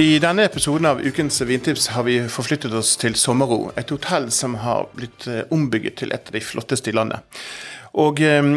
[0.00, 3.66] I denne episoden av Ukens vintips har vi forflyttet oss til Sommerro.
[3.76, 7.20] Et hotell som har blitt eh, ombygget til et av de flotteste i landet.
[8.00, 8.48] Og eh,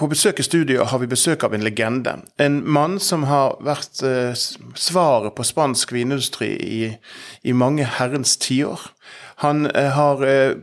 [0.00, 2.14] på besøk i studio har vi besøk av en legende.
[2.40, 4.32] En mann som har vært eh,
[4.72, 6.80] svaret på spansk vinindustri i,
[7.44, 8.88] i mange herrens tiår.
[9.44, 10.56] Han eh, har eh,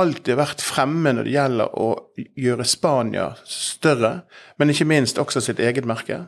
[0.00, 1.92] alltid vært fremme når det gjelder å
[2.40, 4.22] gjøre Spania større,
[4.56, 6.24] men ikke minst også sitt eget merke.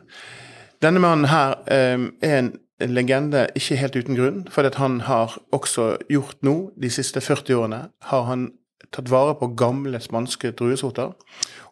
[0.83, 5.97] Denne mannen her eh, er en legende ikke helt uten grunn, for han har også
[6.09, 8.51] gjort nå, de siste 40 årene, har han
[8.95, 11.11] tatt vare på gamle spanske druesorter.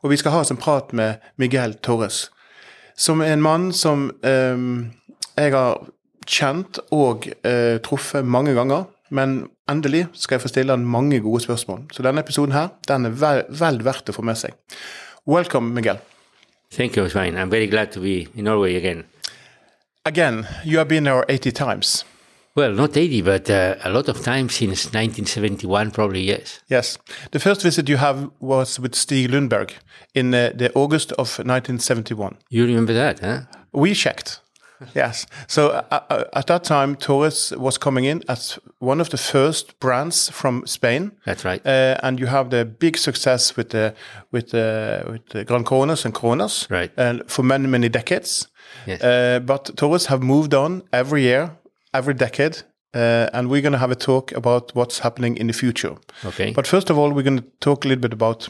[0.03, 2.27] Og vi skal ha oss en prat med Miguel Torres,
[2.97, 4.57] som er en mann som eh,
[5.37, 5.87] jeg har
[6.27, 8.87] kjent og eh, truffet mange ganger.
[9.09, 11.85] Men endelig skal jeg få stille han mange gode spørsmål.
[11.95, 14.57] Så denne episoden her, den er vel, vel verdt å få med seg.
[15.27, 16.01] Welcome, Miguel.
[16.71, 17.37] Thank you, Svein.
[17.37, 19.05] I'm very glad to be in Norway again.
[20.07, 22.05] Again, you have been there 80 times.
[22.55, 26.61] Well, not 80, but uh, a lot of times since 1971, probably, yes.
[26.69, 26.97] Yes.
[27.31, 29.73] The first visit you have was with Stig Lundberg
[30.15, 32.37] in uh, the August of 1971.
[32.49, 33.41] You remember that, huh?
[33.73, 34.39] We checked.
[34.95, 35.25] Yes.
[35.47, 39.77] So uh, uh, at that time, Torres was coming in as one of the first
[39.81, 41.11] brands from Spain.
[41.25, 41.65] That's right.
[41.65, 43.93] Uh, and you have the big success with the
[44.31, 46.67] with the with the Gran Coronas and Coronas.
[46.69, 46.91] Right.
[46.95, 48.47] And for many many decades.
[48.87, 49.01] Yes.
[49.01, 51.51] Uh, but Torres have moved on every year,
[51.93, 52.63] every decade.
[52.93, 55.95] Uh, and we're going to have a talk about what's happening in the future.
[56.25, 56.53] Okay.
[56.53, 58.49] But first of all, we're going to talk a little bit about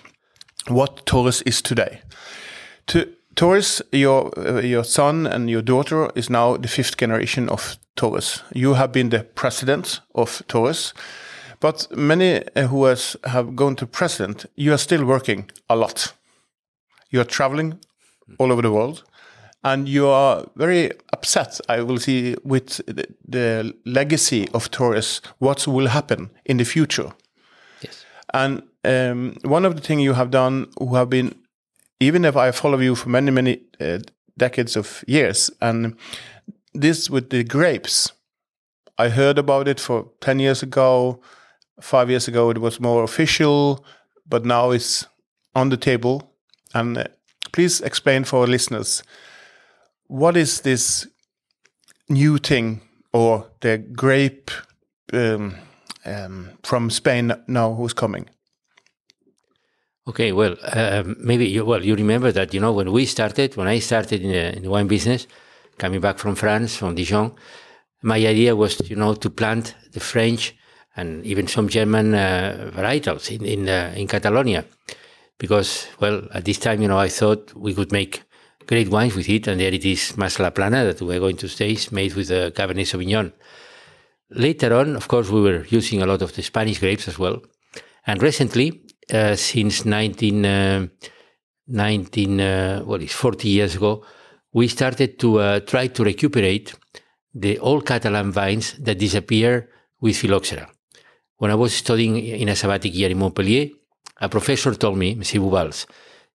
[0.68, 2.02] what Torres is today.
[2.88, 7.78] To Torres, your uh, your son and your daughter is now the fifth generation of
[7.96, 8.44] Torres.
[8.54, 10.94] You have been the president of Torres,
[11.60, 16.14] but many uh, who has have gone to president, you are still working a lot.
[17.10, 17.80] You are traveling
[18.40, 19.04] all over the world,
[19.64, 21.60] and you are very upset.
[21.68, 27.12] I will see with the, the legacy of Torres, what will happen in the future.
[27.82, 28.06] yes.
[28.34, 31.36] And um, one of the things you have done, who have been,
[32.00, 34.00] even if I follow you for many, many uh,
[34.38, 35.96] decades of years, and
[36.74, 38.12] this with the grapes,
[38.98, 41.22] I heard about it for 10 years ago,
[41.82, 43.86] five years ago, it was more official,
[44.28, 45.06] but now it's
[45.56, 46.32] on the table.
[46.74, 47.06] And uh,
[47.52, 49.04] please explain for our listeners
[50.08, 51.08] what is this
[52.10, 52.82] new thing
[53.14, 54.52] or the grape
[55.14, 55.56] um,
[56.06, 58.30] um, from Spain now who's coming?
[60.08, 63.68] Okay, well, um, maybe you, well, you remember that, you know, when we started, when
[63.68, 65.28] I started in the, in the wine business,
[65.78, 67.34] coming back from France, from Dijon,
[68.02, 70.56] my idea was, you know, to plant the French
[70.96, 74.64] and even some German uh, varietals in in, uh, in Catalonia,
[75.38, 78.24] because, well, at this time, you know, I thought we could make
[78.68, 81.48] great wines with it, and there it is, Mas La Plana, that we're going to
[81.48, 83.32] taste, made with uh, Cabernet Sauvignon.
[84.32, 87.42] Later on, of course, we were using a lot of the Spanish grapes as well.
[88.06, 90.88] And recently, uh, since 19, uh,
[91.68, 94.04] 19 uh, what is 40 years ago,
[94.54, 96.74] we started to uh, try to recuperate
[97.34, 99.70] the old Catalan vines that disappear
[100.02, 100.70] with phylloxera.
[101.38, 103.70] When I was studying in a sabbatic year in Montpellier,
[104.20, 105.86] a professor told me, Monsieur Bouvals,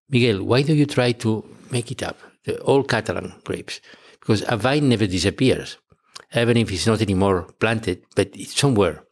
[0.09, 3.81] Miguel, why don't you try to make it up, the old Catalan grapes?
[4.19, 5.77] Because a vine never disappears,
[6.35, 9.03] even if it's not anymore planted, but it's somewhere.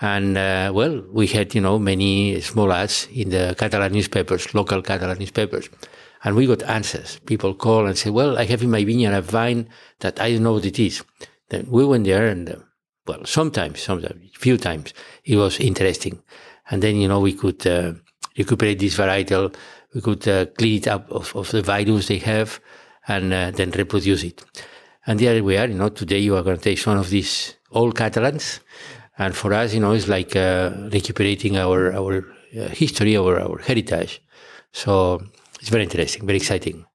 [0.00, 4.82] And uh, well, we had, you know, many small ads in the Catalan newspapers, local
[4.82, 5.70] Catalan newspapers.
[6.24, 7.20] And we got answers.
[7.26, 9.68] People call and say, well, I have in my vineyard a vine
[10.00, 11.04] that I don't know what it is.
[11.50, 12.56] Then we went there and, uh,
[13.06, 14.94] well, sometimes, sometimes, few times,
[15.24, 16.22] it was interesting.
[16.70, 17.92] And then, you know, we could uh,
[18.36, 19.54] recuperate this varietal.
[19.94, 22.60] We could uh, clean it up of, of the virus they have
[23.08, 24.44] and uh, then reproduce it.
[25.06, 27.56] And there we are, you know, today you are going to taste one of these
[27.72, 28.60] old Catalans.
[29.18, 32.24] And for us, you know, it's like uh, recuperating our, our
[32.56, 34.22] uh, history, our, our heritage.
[34.72, 35.22] So
[35.60, 36.86] it's very interesting, very exciting.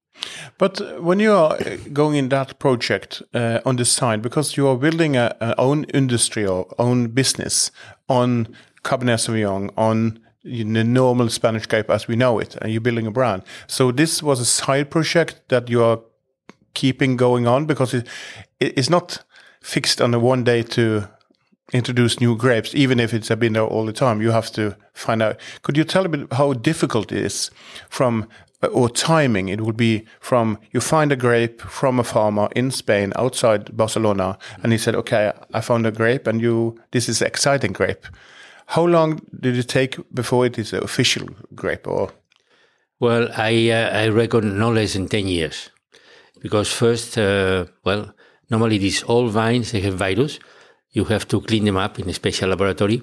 [0.58, 4.68] But when you are uh, going in that project uh, on the side, because you
[4.68, 7.72] are building a, a own industry or own business
[8.10, 8.48] on
[8.84, 13.12] Cabernet Sauvignon, on the normal Spanish grape as we know it, and you're building a
[13.12, 13.44] brand.
[13.68, 16.00] So this was a side project that you are
[16.74, 18.08] keeping going on because it,
[18.60, 19.24] it's not
[19.62, 21.10] fixed on a one day to
[21.74, 24.22] introduce new grapes, even if it's been there all the time.
[24.22, 25.40] You have to find out.
[25.64, 27.52] Could you tell a bit how difficult it is
[27.90, 28.28] from
[28.64, 29.50] uh, or timing?
[29.50, 34.38] It would be from you find a grape from a farmer in Spain outside Barcelona,
[34.64, 38.06] and he said, "Okay, I found a grape, and you this is exciting grape."
[38.68, 41.88] How long did it take before it is official grape?
[41.88, 42.12] Or
[43.00, 45.72] well, I uh, I reckon no less than ten years,
[46.42, 48.14] because first, uh, well,
[48.50, 50.40] normally these old vines they have virus.
[50.92, 53.02] You have to clean them up in a special laboratory.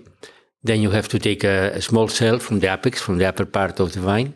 [0.62, 3.46] Then you have to take a, a small cell from the apex, from the upper
[3.46, 4.34] part of the vine,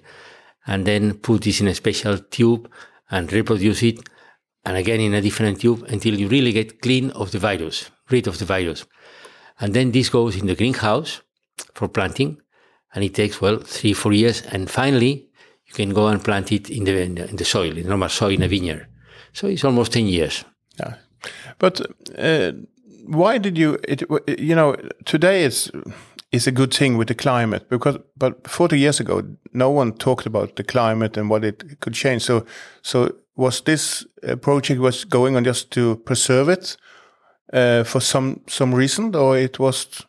[0.67, 2.71] and then put this in a special tube
[3.11, 3.99] and reproduce it,
[4.65, 8.27] and again in a different tube until you really get clean of the virus, rid
[8.27, 8.87] of the virus.
[9.61, 11.23] And then this goes in the greenhouse
[11.75, 12.41] for planting,
[12.95, 15.29] and it takes well three four years, and finally
[15.67, 18.43] you can go and plant it in the in the, soil, in normal soil in
[18.43, 18.87] a vineyard.
[19.33, 20.45] So it's almost ten years.
[20.79, 20.95] Yeah,
[21.59, 21.81] but
[22.17, 22.53] uh,
[23.07, 23.79] why did you?
[23.89, 24.03] It,
[24.39, 25.71] you know, today is
[26.31, 29.23] is a good thing with the climate because but 40 years ago
[29.53, 32.45] no one talked about the climate and what it could change so
[32.83, 36.77] so was this uh, project was going on just to preserve it
[37.53, 40.07] uh, for some some reason or it was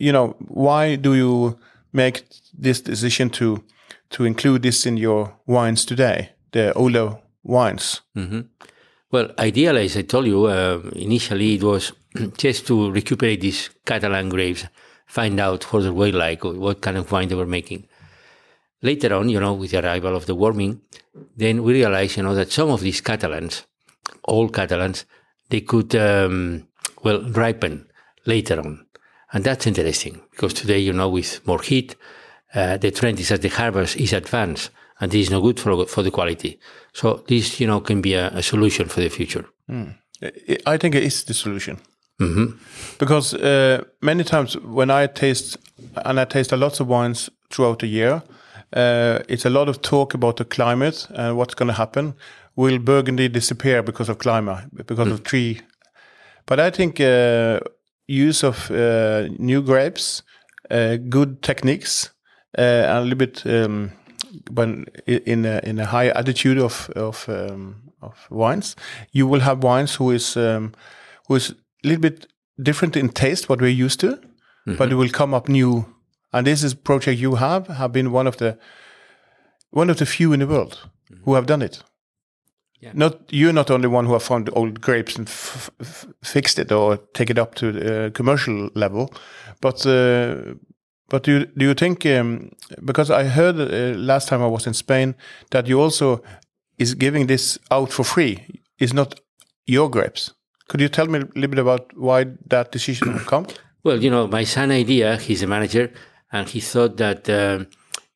[0.00, 1.58] you know why do you
[1.92, 3.62] make this decision to
[4.10, 8.44] to include this in your wines today the older wines mm -hmm.
[9.12, 11.92] well ideally as i told you uh, initially it was
[12.44, 14.66] just to recuperate these catalan grapes
[15.08, 17.88] find out what they were like what kind of wine they were making.
[18.82, 20.82] Later on, you know, with the arrival of the warming,
[21.36, 23.64] then we realized, you know, that some of these Catalans,
[24.22, 25.04] all Catalans,
[25.48, 26.68] they could, um,
[27.02, 27.88] well, ripen
[28.26, 28.86] later on.
[29.32, 31.96] And that's interesting because today, you know, with more heat,
[32.54, 35.86] uh, the trend is that the harvest is advanced and this is no good for,
[35.86, 36.58] for the quality.
[36.92, 39.44] So this, you know, can be a, a solution for the future.
[39.68, 39.94] Mm.
[40.66, 41.78] I think it is the solution.
[42.20, 42.54] Mm -hmm.
[42.98, 45.58] Because uh, many times when I taste,
[45.94, 48.22] and I taste a lot of wines throughout the year,
[48.76, 52.14] uh, it's a lot of talk about the climate and what's going to happen.
[52.58, 55.12] Will Burgundy disappear because of climate, because mm.
[55.12, 55.60] of tree?
[56.44, 57.60] But I think uh,
[58.08, 60.24] use of uh, new grapes,
[60.68, 62.10] uh, good techniques,
[62.58, 63.92] uh, and a little bit um,
[64.50, 68.74] when in a, in a high attitude of of, um, of wines,
[69.12, 70.72] you will have wines who is um,
[71.28, 72.26] who is a little bit
[72.60, 74.18] different in taste what we're used to, mm
[74.64, 74.76] -hmm.
[74.76, 75.84] but it will come up new.
[76.32, 78.56] And this is project you have have been one of the
[79.70, 81.22] one of the few in the world mm -hmm.
[81.24, 81.87] who have done it.
[82.80, 82.92] Yeah.
[82.94, 86.98] Not you're not the only one who have found old grapes and fixed it or
[87.12, 89.12] take it up to the uh, commercial level,
[89.60, 90.54] but uh,
[91.08, 92.50] but do you, do you think um,
[92.84, 95.16] because I heard uh, last time I was in Spain
[95.50, 96.22] that you also
[96.78, 99.20] is giving this out for free is not
[99.66, 100.32] your grapes.
[100.68, 103.46] Could you tell me a little bit about why that decision come?
[103.84, 105.92] Well, you know, my son idea, he's a manager,
[106.32, 107.64] and he thought that uh,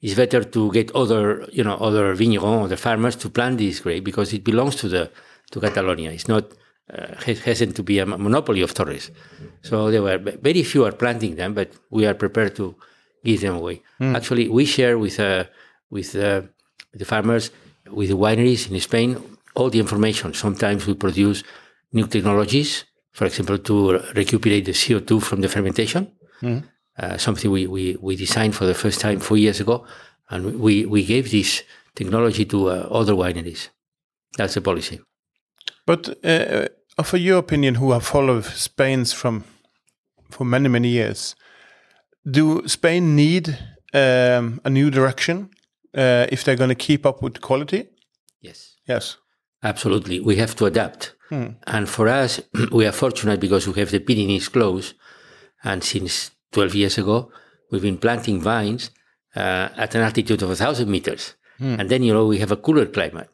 [0.03, 4.05] it's better to get other, you know, other vignerons, other farmers to plant this grape
[4.05, 5.11] because it belongs to the
[5.53, 6.11] to Catalonia.
[6.11, 6.45] It's not
[6.93, 9.11] uh, hasn't to be a monopoly of Torres.
[9.63, 12.75] So there were very few are planting them, but we are prepared to
[13.25, 13.83] give them away.
[14.01, 14.17] Mm.
[14.17, 15.45] Actually, we share with uh,
[15.91, 16.43] with uh,
[16.93, 17.51] the farmers,
[17.91, 19.17] with the wineries in Spain,
[19.55, 20.35] all the information.
[20.35, 21.45] Sometimes we produce
[21.93, 26.11] new technologies, for example, to recuperate the CO2 from the fermentation.
[26.43, 26.65] Mm.
[26.99, 29.87] Uh, something we, we, we designed for the first time four years ago.
[30.29, 31.63] And we, we gave this
[31.95, 33.69] technology to uh, other wineries.
[34.37, 35.01] That's the policy.
[35.87, 36.69] But uh,
[37.03, 39.45] for your opinion, who have followed Spain's from
[40.31, 41.35] for many, many years,
[42.31, 43.59] do Spain need
[43.93, 45.51] um, a new direction
[45.95, 47.89] uh, if they're going to keep up with quality?
[48.41, 48.77] Yes.
[48.87, 49.17] Yes.
[49.63, 50.21] Absolutely.
[50.21, 51.15] We have to adapt.
[51.29, 51.49] Hmm.
[51.67, 52.41] And for us,
[52.73, 54.95] we are fortunate because we have the Pyrenees close.
[55.65, 57.31] And since 12 years ago,
[57.71, 58.91] we've been planting vines
[59.35, 61.35] uh, at an altitude of 1,000 meters.
[61.59, 61.77] Hmm.
[61.81, 63.29] And then, you know, we have a cooler climate.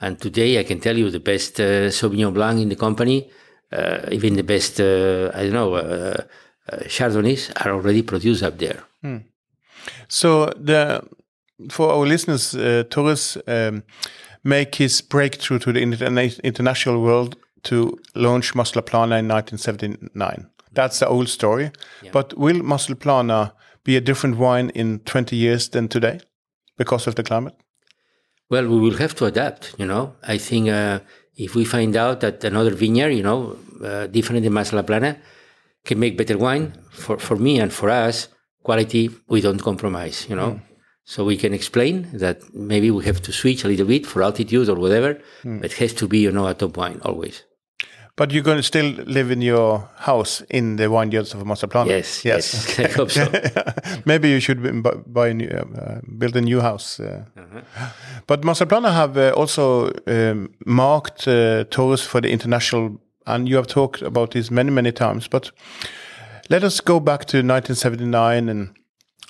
[0.00, 3.30] And today, I can tell you the best uh, Sauvignon Blanc in the company,
[3.72, 6.22] uh, even the best, uh, I don't know, uh,
[6.70, 8.82] uh, Chardonnays are already produced up there.
[9.02, 9.18] Hmm.
[10.08, 11.02] So, the
[11.70, 12.56] for our listeners,
[12.90, 13.84] Torres, um,
[14.42, 20.50] make his breakthrough to the international world to launch Plana in 1979.
[20.74, 21.70] That's the old story.
[22.02, 22.10] Yeah.
[22.12, 22.62] But will
[23.00, 23.54] Plana
[23.84, 26.20] be a different wine in 20 years than today
[26.76, 27.54] because of the climate?
[28.50, 29.74] Well, we will have to adapt.
[29.78, 31.00] You know, I think uh,
[31.36, 35.18] if we find out that another vineyard, you know, uh, different than Mas La Plana,
[35.84, 38.28] can make better wine for, for me and for us,
[38.62, 40.26] quality we don't compromise.
[40.28, 40.60] You know, mm.
[41.04, 44.68] so we can explain that maybe we have to switch a little bit for altitude
[44.68, 45.20] or whatever.
[45.42, 45.64] Mm.
[45.64, 47.42] It has to be, you know, a top wine always.
[48.16, 51.68] But you're going to still live in your house in the vineyards of Mas La
[51.68, 51.90] Plana?
[51.90, 52.78] Yes, yes, yes.
[52.90, 53.26] I hope so.
[54.04, 54.62] Maybe you should
[55.12, 57.00] buy a new, uh, build a new house.
[57.00, 57.24] Uh.
[57.36, 57.88] Uh -huh.
[58.26, 63.48] But Mas La Plana have uh, also um, marked uh, Torres for the international, and
[63.48, 65.28] you have talked about this many, many times.
[65.28, 65.52] But
[66.48, 68.68] let us go back to 1979 and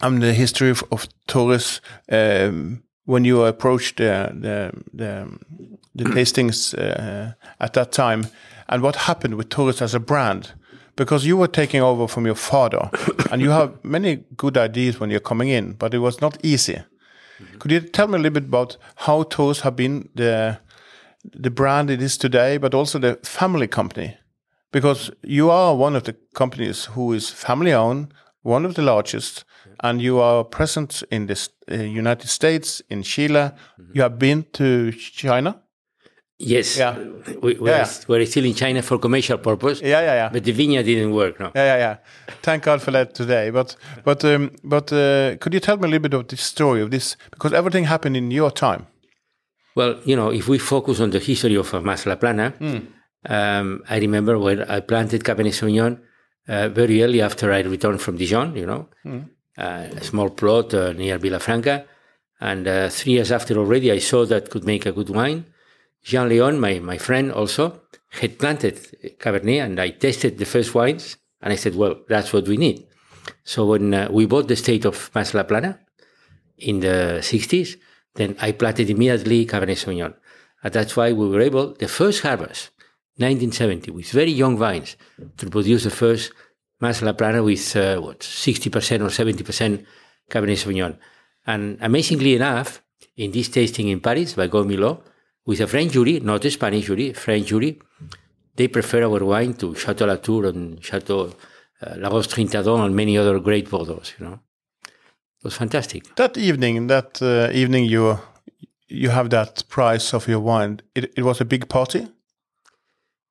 [0.03, 1.81] um, the history of, of Torres.
[2.13, 5.27] Um, when you approached the the the,
[5.99, 8.29] the tastings uh, at that time,
[8.69, 10.53] and what happened with Torres as a brand.
[10.97, 12.89] Because you were taking over from your father,
[13.31, 16.75] and you have many good ideas when you're coming in, but it was not easy.
[16.77, 17.59] Mm -hmm.
[17.59, 20.59] Could you tell me a little bit about how Torres have been the
[21.43, 24.19] the brand it is today, but also the family company?
[24.71, 28.07] Because you are one of the companies who is family owned,
[28.43, 29.45] one of the largest,
[29.79, 33.43] and you are present in the uh, United States, in Chile.
[33.43, 33.95] Mm -hmm.
[33.95, 35.64] You have been to China.
[36.47, 36.99] Yes, yeah.
[37.41, 37.89] we, we're, yeah.
[38.07, 39.81] we're still in China for commercial purpose.
[39.81, 40.29] Yeah, yeah, yeah.
[40.31, 41.51] But the vineyard didn't work, no.
[41.55, 41.97] Yeah, yeah, yeah.
[42.43, 43.49] Thank God for that today.
[43.51, 46.83] But but um, but uh, could you tell me a little bit of the story
[46.83, 47.17] of this?
[47.31, 48.87] Because everything happened in your time.
[49.75, 52.87] Well, you know, if we focus on the history of uh, Mas La Plana, mm.
[53.27, 55.99] um, I remember when I planted Cabernet Sauvignon
[56.47, 58.55] uh, very early after I returned from Dijon.
[58.55, 59.25] You know, mm.
[59.57, 61.87] a small plot uh, near Villafranca,
[62.39, 65.47] and uh, three years after already, I saw that could make a good wine
[66.05, 67.81] Jean Leon, my, my friend also,
[68.11, 68.77] had planted
[69.19, 72.87] Cabernet and I tasted the first wines and I said, well, that's what we need.
[73.43, 75.81] So when uh, we bought the state of Mas La Plana
[76.59, 77.77] in the 60s,
[78.15, 80.15] then I planted immediately Cabernet Sauvignon.
[80.63, 82.71] And that's why we were able, the first harvest,
[83.17, 84.97] 1970, with very young vines,
[85.39, 86.33] to produce the first
[86.81, 89.85] Mas La Plana with, uh, what, 60% or 70%
[90.31, 90.99] Cabernet Sauvignon.
[91.47, 92.83] And amazingly enough,
[93.17, 95.01] in this tasting in Paris by Gault Millau,
[95.47, 97.79] with a French jury, not a Spanish jury, French jury,
[98.57, 101.35] they prefer our wine to Chateau Latour and Chateau
[101.83, 104.03] uh, Larose Trintaudon and many other great Bordeaux.
[104.19, 104.41] You know,
[104.85, 106.15] it was fantastic.
[106.17, 108.19] That evening, that uh, evening, you
[108.89, 110.81] you have that price of your wine.
[110.95, 112.07] It, it was a big party.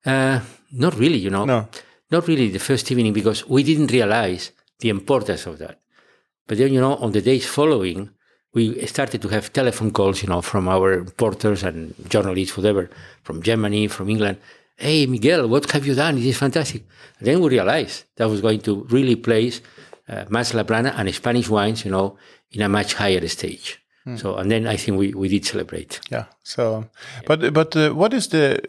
[0.05, 0.41] Uh,
[0.72, 1.46] not really, you know.
[1.46, 1.67] No,
[2.12, 2.50] not really.
[2.50, 5.79] The first evening because we didn't realize the importance of that.
[6.48, 8.10] But then, you know, on the days following,
[8.53, 12.89] we started to have telephone calls, you know, from our reporters and journalists, whatever,
[13.24, 14.38] from Germany, from England.
[14.77, 16.17] Hey, Miguel, what have you done?
[16.17, 16.83] It is fantastic.
[17.19, 19.62] And then we realized that was going to really place
[20.07, 22.17] uh, Mas and Spanish wines, you know,
[22.51, 23.79] in a much higher stage.
[24.05, 24.19] Mm.
[24.19, 26.00] So, and then I think we, we did celebrate.
[26.12, 26.25] Yeah.
[26.43, 26.86] So,
[27.25, 28.62] but but uh, what is the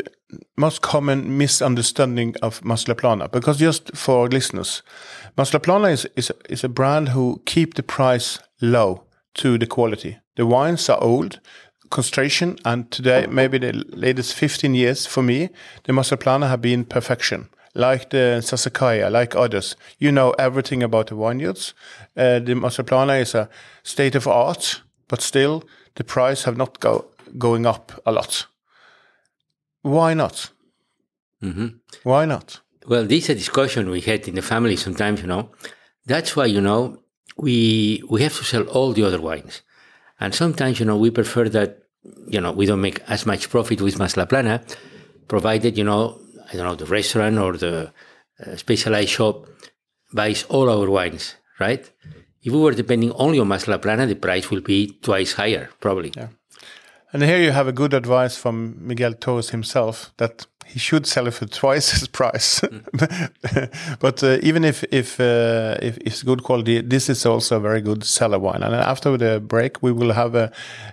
[0.56, 3.28] most common misunderstanding of Mas La Plana?
[3.28, 4.82] Because just for listeners,
[5.36, 9.03] Mas La Plana is is is a brand who keep the price low
[9.34, 10.18] to the quality.
[10.36, 11.40] The wines are old,
[11.90, 15.50] concentration, and today, maybe the latest 15 years for me,
[15.84, 17.48] the Mas La Plana have been perfection.
[17.76, 19.76] Like the Sassicaia, like others.
[19.98, 21.74] You know everything about the vineyards.
[22.16, 23.48] Uh, the Mas La Plana is a
[23.82, 25.64] state of art, but still
[25.96, 28.46] the price have not go going up a lot.
[29.82, 30.52] Why not?
[31.42, 31.80] Mm -hmm.
[32.02, 32.62] Why not?
[32.86, 35.50] Well, this is a discussion we had in the family sometimes, you know.
[36.06, 37.03] That's why, you know,
[37.36, 39.62] we we have to sell all the other wines.
[40.20, 41.78] And sometimes, you know, we prefer that,
[42.28, 44.62] you know, we don't make as much profit with Mas La Plana,
[45.28, 46.20] provided, you know,
[46.52, 47.92] I don't know, the restaurant or the
[48.46, 49.46] uh, specialized shop
[50.12, 51.90] buys all our wines, right?
[52.42, 55.70] If we were depending only on Mas La Plana, the price will be twice higher,
[55.80, 56.12] probably.
[56.16, 56.28] Yeah.
[57.12, 61.26] And here you have a good advice from Miguel Torres himself that he should sell
[61.26, 62.60] it for twice his price.
[62.60, 63.98] Mm.
[64.00, 67.80] but uh, even if if, uh, if it's good quality, this is also a very
[67.80, 68.62] good cellar wine.
[68.62, 70.50] And after the break, we will have a,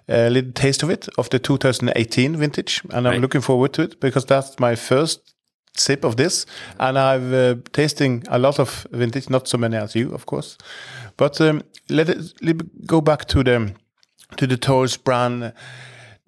[0.07, 3.99] a little taste of it of the 2018 vintage, and I'm looking forward to it
[3.99, 5.31] because that's my first
[5.77, 6.45] sip of this,
[6.79, 10.57] and I've uh, tasting a lot of vintage, not so many as you, of course.
[11.17, 13.73] But um, let it let go back to the
[14.37, 15.53] to the Torres brand.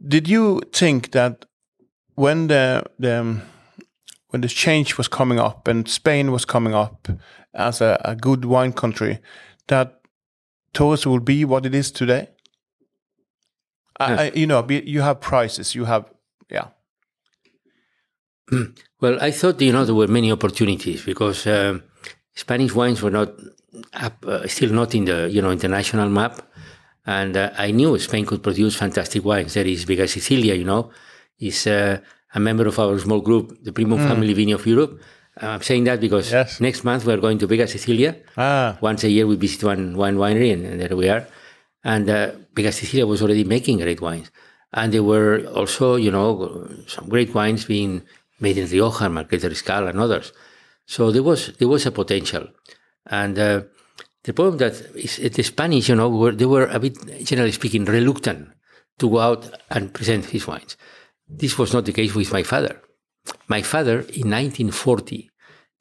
[0.06, 1.46] Did you think that
[2.16, 3.42] when the the
[4.30, 7.08] when the change was coming up and Spain was coming up
[7.54, 9.20] as a, a good wine country,
[9.68, 10.02] that
[10.74, 12.30] Torres will be what it is today.
[14.00, 16.06] I, I, you know, you have prices, you have,
[16.50, 16.70] yeah.
[19.00, 21.80] Well, I thought you know there were many opportunities because uh,
[22.34, 23.34] Spanish wines were not
[23.94, 26.42] up, uh, still not in the you know international map,
[27.06, 29.54] And uh, I knew Spain could produce fantastic wines.
[29.54, 30.92] There is Vega Sicilia, you know,
[31.40, 32.00] is uh,
[32.34, 35.00] a member of our small group, the Primum Familiae Vini of Europe.
[35.42, 36.60] Uh, I'm saying that because Yes.
[36.62, 38.16] next month we're going to Vega Sicilia.
[38.38, 38.78] Ah.
[38.82, 41.26] Once a year we visit one wine winery, and, and there we are.
[41.84, 44.32] And uh, Vega Sicilia was already making great wines,
[44.74, 48.04] and there were also, you know, some great wines being
[48.40, 50.34] made in Rioja, Marquesa de Riscal, and others.
[50.86, 52.48] So there was there was a potential,
[53.08, 53.62] and uh,
[54.24, 57.86] the problem that is the Spanish, you know, were they were a bit, generally speaking,
[57.86, 58.50] reluctant
[59.00, 60.78] to go out and present his wines.
[61.38, 62.82] This was not the case with my father.
[63.48, 65.30] My father, in 1940,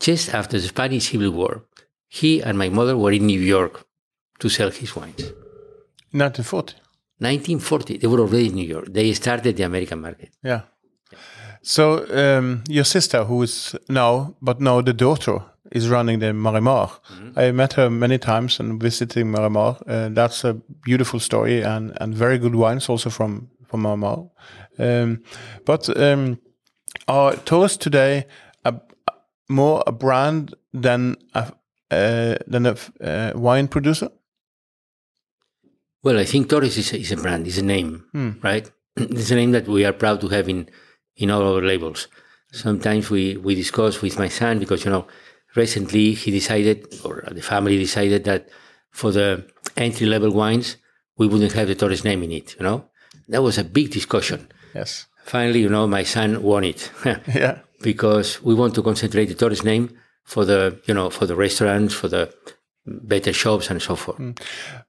[0.00, 1.64] just after the Spanish Civil War,
[2.08, 3.84] he and my mother were in New York
[4.38, 5.32] to sell his wines.
[6.12, 6.74] 1940.
[7.18, 8.86] 1940, they were already in New York.
[8.90, 10.30] They started the American market.
[10.42, 10.62] Yeah.
[11.62, 16.90] So um, your sister, who is now, but now the daughter, is running the Marimar.
[17.34, 19.82] I met her many times and visiting Marimar.
[19.86, 20.54] Uh, that's a
[20.84, 24.28] beautiful story and, and very good wines also from from Marimar.
[24.78, 25.22] Um,
[25.64, 26.38] but um,
[27.08, 28.26] are Torres today
[28.64, 28.80] a,
[29.48, 31.52] more a brand than a
[31.90, 34.08] uh, than a uh, wine producer?
[36.02, 38.04] Well, I think Torres is a, is a brand, is a name,
[38.42, 38.70] right?
[38.96, 40.68] It's a name that we are proud to have in,
[41.16, 42.08] in all our labels.
[42.50, 45.06] Sometimes we, we discuss with my son because, you know,
[45.54, 48.48] recently he decided, or the family decided that
[48.90, 50.76] for the entry level wines,
[51.16, 52.88] we wouldn't have the Torres name in it, you know?
[53.28, 54.48] That was a big discussion.
[54.74, 55.06] Yes.
[55.24, 56.90] Finally, you know, my son won it
[57.34, 57.58] Yeah.
[57.82, 59.88] because we want to concentrate the Torres name
[60.24, 62.28] for the, you know, for the restaurants, for the
[62.86, 64.18] better shops and so forth.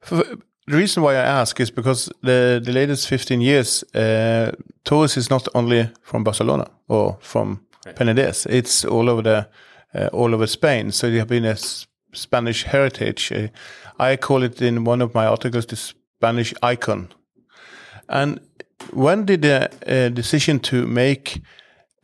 [0.02, 0.24] For-
[0.68, 4.52] The reason why I ask is because the the latest 15 years, uh,
[4.84, 7.60] Torres is not only from Barcelona or from
[7.96, 8.46] Penedès.
[8.50, 9.48] It's all over the
[9.96, 10.92] uh, all over Spain.
[10.92, 11.56] So there have been a
[12.14, 13.32] Spanish heritage.
[13.36, 13.48] Uh,
[14.14, 17.08] I call it in one of my articles the Spanish icon.
[18.08, 18.40] And
[18.94, 21.42] when did the uh, decision to make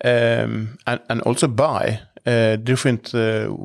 [0.04, 3.56] um, and, and also buy uh, different uh,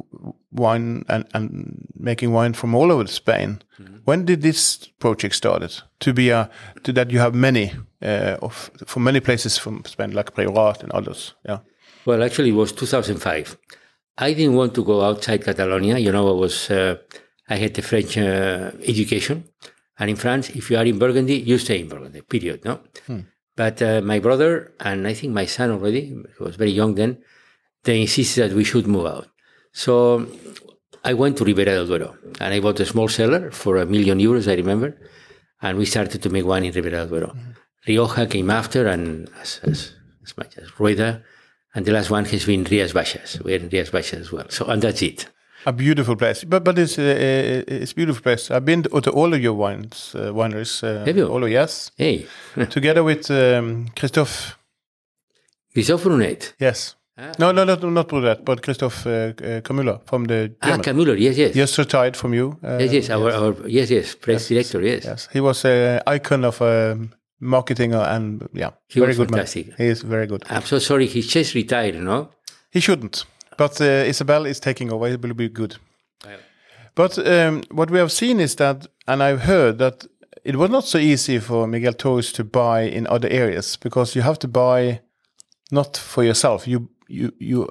[0.53, 3.61] wine and, and making wine from all over Spain.
[4.05, 5.83] When did this project started?
[6.01, 6.51] To be a
[6.83, 10.93] to that you have many uh, of from many places from Spain, like Priorat and
[10.93, 11.35] others.
[11.45, 11.59] Yeah.
[12.05, 13.57] Well, actually, it was 2005.
[14.19, 15.99] I didn't want to go outside Catalonia.
[15.99, 16.97] You know, I was uh,
[17.49, 19.45] I had the French uh, education,
[19.99, 22.21] and in France, if you are in Burgundy, you stay in Burgundy.
[22.23, 22.65] Period.
[22.65, 22.81] No.
[23.57, 27.19] But uh, my brother and I think my son already he was very young then.
[27.85, 29.29] They insisted that we should move out.
[29.73, 30.27] So
[31.05, 34.19] I went to Ribera del Duero and I bought a small cellar for a million
[34.19, 34.97] euros, I remember,
[35.63, 37.37] and we started to make wine in Ribera del Duero.
[37.87, 39.93] Rioja came after, and as, as,
[40.25, 41.23] as much as Rueda,
[41.75, 43.43] and the last one has been Rias Baixas.
[43.45, 44.47] We're in Rias Baixas as well.
[44.49, 45.29] So, and that's it.
[45.67, 48.51] A beautiful place, but but it's uh, uh, it's a beautiful place.
[48.51, 50.83] I've been to all of your wines uh, wineries.
[50.83, 51.27] Uh, Have you?
[51.27, 52.27] All of yes, Hey,
[52.71, 54.57] together with um, Christophe.
[55.73, 56.55] Christophe Brunet.
[56.61, 56.97] Yes.
[57.39, 60.83] No, no, no, not Brudet, but Christophe uh, uh, Camula from the Ah, German.
[60.83, 61.55] Kammüller, yes, yes.
[61.55, 62.59] Just retired from you.
[62.63, 65.05] Uh, Yes, yes, our, our, yes, yes, press director, yes.
[65.05, 69.67] Yes, he was an icon of um, marketing and yeah, He very was good fantastic.
[69.69, 69.77] man.
[69.79, 70.43] He is very good.
[70.51, 72.31] I'm so sorry, he's just retired, no?
[72.73, 73.25] He shouldn't,
[73.57, 75.07] but uh, Isabel is taking over.
[75.09, 75.77] It will be good.
[76.95, 80.07] But um, what we have seen is that, and I've heard that
[80.45, 84.23] it was not so easy for Miguel Torres to buy in other areas because you
[84.23, 85.01] have to buy
[85.71, 86.69] not for yourself.
[86.69, 87.69] You you you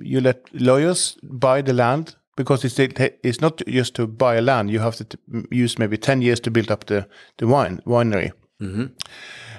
[0.00, 2.78] you let lawyers buy the land because it's
[3.22, 4.70] it's not just to buy a land.
[4.70, 5.18] You have to t-
[5.50, 7.06] use maybe ten years to build up the
[7.38, 8.32] the wine winery.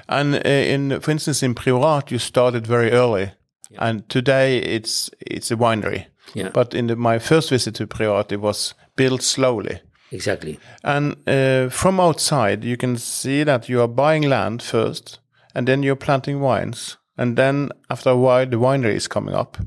[0.10, 3.32] And uh, in, for instance, in Priorat, you started very early,
[3.78, 6.06] and today it's it's a winery.
[6.34, 6.50] Yeah.
[6.54, 9.82] But in the, my first visit to Priorat, it was built slowly.
[10.12, 10.60] Exactly.
[10.84, 15.20] And uh, from outside, you can see that you are buying land first,
[15.54, 19.58] and then you're planting wines, and then after a while, the winery is coming up,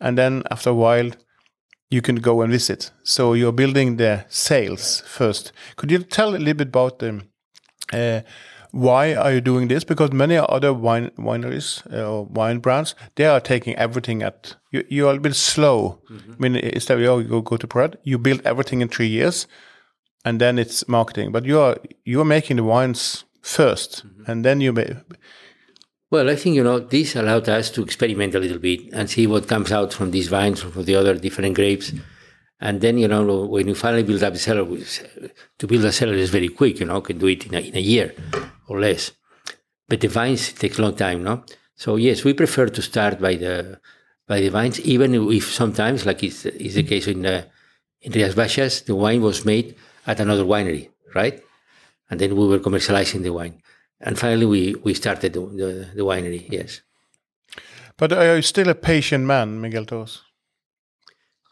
[0.00, 1.10] and then after a while,
[1.88, 2.90] you can go and visit.
[3.04, 5.52] So you're building the sales first.
[5.76, 7.22] Could you tell a little bit about the
[7.92, 8.20] uh,
[8.76, 9.84] why are you doing this?
[9.84, 14.84] Because many other wine wineries uh, or wine brands, they are taking everything at you.
[14.88, 16.02] You are a bit slow.
[16.10, 19.06] I mean, instead of oh, you go, go to Pred, you build everything in three
[19.06, 19.46] years,
[20.26, 21.32] and then it's marketing.
[21.32, 24.96] But you are you are making the wines 1st and then you may.
[26.10, 29.26] Well, I think, you know, this allowed us to experiment a little bit and see
[29.26, 31.92] what comes out from these vines or from the other different grapes.
[32.60, 34.64] And then, you know, when you finally build up a cellar,
[35.58, 37.76] to build a cellar is very quick, you know, can do it in a, in
[37.76, 38.14] a year
[38.68, 39.12] or less.
[39.88, 41.44] But the vines take a long time, no?
[41.76, 43.80] So yes, we prefer to start by the
[44.26, 47.46] by the vines, even if sometimes, like is is the case in the
[48.00, 49.76] in Rias Baixas, the wine was made
[50.06, 51.42] at another winery, right?
[52.10, 53.62] and then we were commercializing the wine.
[54.00, 56.82] And finally, we, we started the, the, the winery, yes.
[57.96, 60.22] But are you still a patient man, Miguel Torres?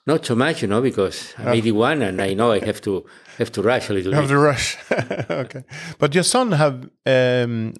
[0.06, 3.06] Not so much, you know, because I'm 81 and I know I have to
[3.38, 4.76] have to rush a little You have to rush.
[5.30, 5.64] okay,
[5.98, 7.74] but your son have um,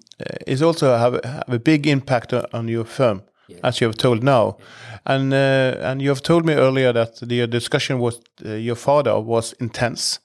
[0.47, 3.21] is also have, have a big impact on your firm,
[3.63, 4.57] as you have told now,
[5.05, 9.19] and uh, and you have told me earlier that the discussion was uh, your father
[9.19, 10.19] was intense,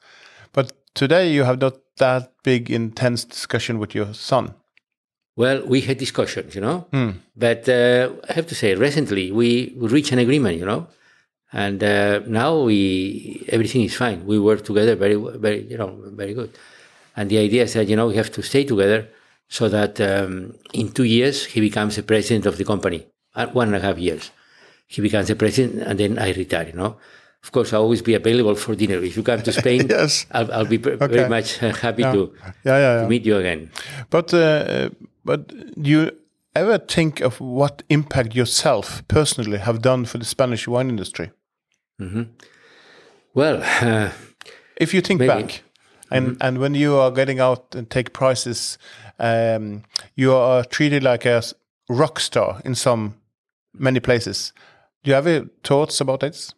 [0.52, 4.54] but today you have not that big intense discussion with your son.
[5.36, 6.86] Well, we had discussions, you know,
[7.36, 10.86] but uh, I have to say, recently we, we reached an agreement, you know,
[11.52, 14.24] and uh, now we everything is fine.
[14.26, 16.50] We work together very, very, you know, very good.
[17.16, 19.08] And the idea is that you know we have to stay together
[19.48, 23.06] so that um, in two years he becomes the president of the company.
[23.34, 24.30] At one and a half years,
[24.88, 26.66] he becomes the president, and then I retire.
[26.66, 26.96] You know,
[27.44, 28.98] of course, I'll always be available for dinner.
[29.02, 30.26] If you come to Spain, Yes.
[30.32, 30.96] I'll, I'll be Okay.
[31.06, 32.12] very much uh, happy Yeah.
[32.12, 32.32] to,
[32.64, 33.70] Yeah, yeah, to meet you again.
[34.10, 34.90] But uh,
[35.24, 35.48] but
[35.82, 36.10] do you
[36.56, 41.30] ever think of what impact yourself personally have done for the Spanish wine industry?
[43.34, 43.62] Well.
[43.62, 44.10] Uh,
[44.80, 45.28] if you think Maybe.
[45.28, 45.62] back
[46.10, 48.78] and and when you are getting out and take prizes
[49.18, 49.82] um,
[50.16, 51.42] you are treated like a
[51.88, 53.14] rock star in some
[53.74, 54.52] many places
[55.04, 56.54] do you have any thoughts about this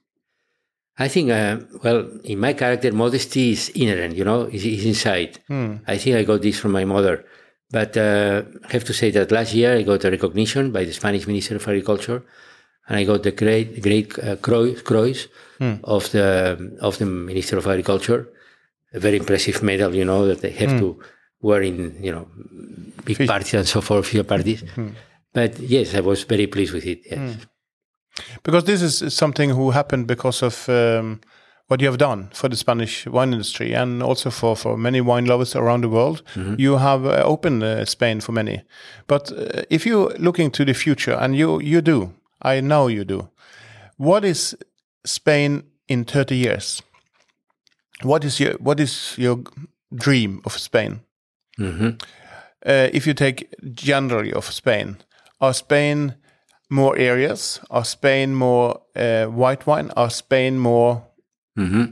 [0.98, 5.38] I think, uh, well, in my character, modesty is inherent, you know, is, is inside.
[5.86, 7.24] I think I got this from my mother.
[7.70, 10.92] But uh, I have to say that last year I got a recognition by the
[10.92, 12.22] Spanish Minister of Agriculture,
[12.88, 15.14] and I got the great, great uh, Croix, Croix
[15.84, 18.28] of the of the Minister of Agriculture,
[18.92, 20.98] a very impressive medal, you know, that they have to
[21.40, 22.26] wear in, you know,
[23.04, 24.64] big parties and so forth, few parties.
[25.32, 27.00] But yes, I was very pleased with it.
[27.06, 27.36] Yes.
[28.42, 31.20] because this is something who happened because of um,
[31.68, 35.24] what you have done for the Spanish wine industry and also for, for many wine
[35.24, 36.22] lovers around the world.
[36.58, 38.62] You have uh, opened uh, Spain for many.
[39.06, 43.04] But uh, if you're looking to the future, and you, you do, I know you
[43.04, 43.28] do,
[43.96, 44.56] what is
[45.04, 46.82] Spain in 30 years?
[48.02, 49.40] What is your, what is your
[49.94, 51.00] dream of Spain?
[51.60, 54.96] Uh, if you take generally of Spain,
[55.40, 56.14] are Spain
[56.70, 57.60] more areas?
[57.70, 59.90] Are Spain more uh, white wine?
[59.96, 61.04] Are Spain more?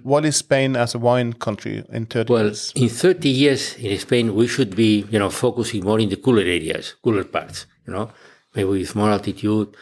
[0.02, 2.72] What is Spain as a wine country in 30 Well, years?
[2.74, 6.40] in 30 years in Spain, we should be, you know, focusing more in the cooler
[6.42, 8.10] areas, cooler parts, you know,
[8.54, 9.76] maybe with more altitude.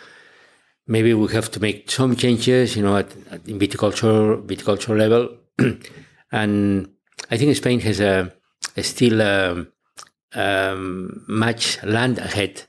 [0.89, 5.37] Maybe we have to make some changes, you know, at, at viticulture, viticulture level.
[6.33, 6.89] and
[7.31, 8.33] I think Spain has a,
[8.75, 9.69] a still um,
[10.35, 12.63] um, much land ahead.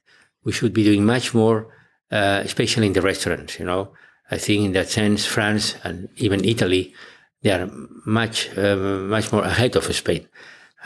[0.43, 1.73] We should be doing much more,
[2.11, 3.93] uh, especially in the restaurants, you know.
[4.29, 6.93] I think in that sense, France and even Italy,
[7.41, 7.69] they are
[8.05, 10.27] much, uh, much more ahead of Spain.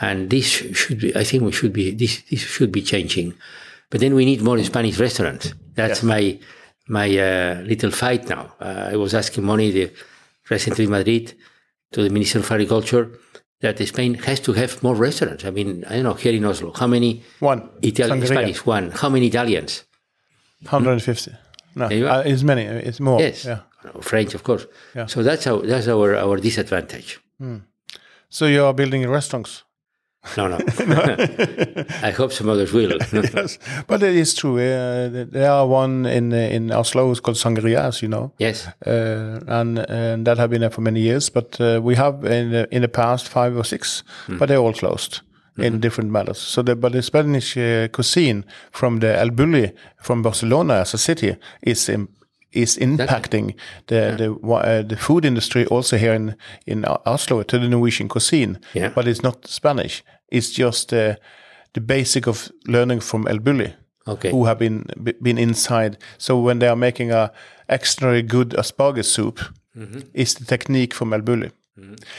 [0.00, 3.34] And this should be, I think we should be, this, this should be changing.
[3.90, 5.52] But then we need more Spanish restaurants.
[5.74, 6.38] That's my,
[6.88, 8.52] my uh, little fight now.
[8.60, 9.90] Uh, I was asking money the,
[10.50, 11.34] recently in Madrid
[11.92, 13.10] to the Minister of Agriculture
[13.60, 15.44] that Spain has to have more restaurants.
[15.44, 17.68] I mean, I don't know, here in Oslo, how many One.
[17.82, 18.26] Italian.
[18.26, 19.84] Spanish, one, how many Italians?
[20.68, 21.32] 150.
[21.76, 22.62] No, uh, it's many.
[22.62, 23.20] It's more.
[23.20, 23.60] Yes, Yeah.
[24.00, 24.66] French, of course.
[24.94, 25.06] Yeah.
[25.06, 27.20] So that's our that's our our disadvantage.
[28.30, 29.64] So you are building restaurants.
[30.36, 30.58] No, no.
[32.02, 32.98] I hope some others will.
[33.12, 34.58] yes, but it is true.
[34.58, 37.10] Uh, there are one in in Oslo.
[37.10, 38.32] It's called Sangrias, you know.
[38.38, 38.66] yes.
[38.86, 41.30] uh, and and that have been there for many years.
[41.30, 44.72] But uh, we have in the, in the past five or six, but they're all
[44.72, 45.20] closed
[45.56, 46.38] in different matters.
[46.38, 50.98] So the but the Spanish uh, cuisine from the El Bulli from Barcelona as a
[50.98, 51.88] city is
[52.54, 53.54] is impacting
[53.86, 56.34] the the uh, the food industry also here in
[56.66, 58.58] in Oslo to the Norwegian cuisine.
[58.74, 58.92] Yeah.
[58.94, 60.02] But it's not Spanish.
[60.28, 61.14] It's just uh,
[61.72, 63.72] the basic of learning from El Bulli
[64.06, 64.30] Okay.
[64.30, 65.96] who have been be- been inside.
[66.18, 67.30] So when they are making a
[67.68, 69.40] extra good asparagus soup,
[70.14, 71.50] it's the technique from El Bulli.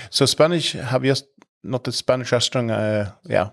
[0.10, 1.26] So Spanish have just
[1.64, 3.50] not the Spanish restaurant, uh, yeah,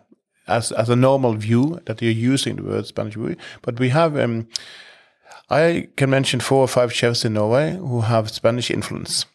[0.47, 4.25] as as a normal view that you're using the word Spanish view, but we have.
[4.25, 4.47] Um,
[5.53, 9.27] I can mention four or five chefs in Norway who have Spanish influence.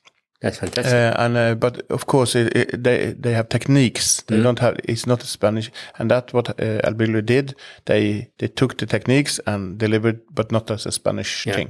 [0.41, 0.93] That's fantastic.
[0.93, 4.21] Uh, and uh, but of course it, it, they they have techniques.
[4.27, 4.75] They don't have.
[4.83, 7.55] It's not Spanish, and that's what uh, El Bulli did.
[7.85, 11.55] They they took the techniques and delivered, but not as a Spanish Yeah.
[11.55, 11.69] thing.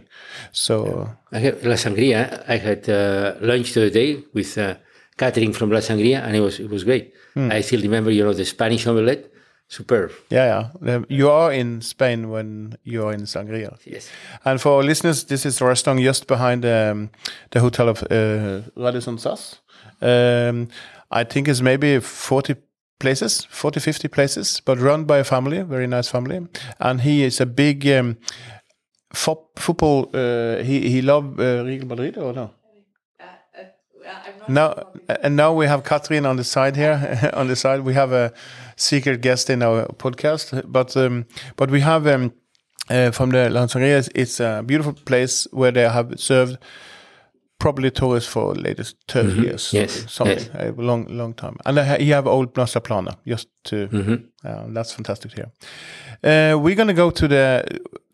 [0.52, 2.44] So I have La Sangria.
[2.48, 4.76] I had uh, lunch the other day with uh,
[5.18, 7.14] catering from La Sangria, and it was it was great.
[7.38, 9.30] I still remember, you know, the Spanish omelette,
[9.68, 10.12] superb.
[10.30, 11.00] yeah, yeah.
[11.10, 13.78] You are in Spain when you are in Sangria.
[13.86, 14.10] Yes.
[14.46, 17.10] And for our listeners, this is a restaurant just behind um,
[17.52, 19.60] the hotel of uh, Radisson SAS.
[20.02, 20.68] Um,
[21.12, 22.56] I think it's maybe 40
[23.00, 26.48] places, 40, 50 places, but run by a family, very nice family.
[26.80, 28.18] And he is a big um,
[29.14, 30.10] fo- football.
[30.14, 32.52] Uh, he he love uh, Real Madrid or no?
[34.48, 34.92] Now
[35.24, 37.32] and now we have Katrin on the side here.
[37.34, 38.32] on the side we have a
[38.76, 42.34] secret guest in our podcast, but um, but we have um,
[42.90, 44.10] uh, from the Lanzaria.
[44.16, 46.58] It's a beautiful place where they have served
[47.60, 49.74] probably tourists for latest 30 years.
[49.74, 50.50] Yes, something yes.
[50.54, 51.58] a long long time.
[51.66, 53.88] And uh, you have old Mas La Plana just to.
[53.88, 54.48] Mm-hmm.
[54.48, 55.52] Uh, that's fantastic here.
[56.24, 57.64] Uh, we're gonna go to the